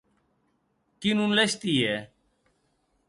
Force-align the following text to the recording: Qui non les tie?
Qui 1.05 1.13
non 1.19 1.35
les 1.41 1.53
tie? 1.65 1.93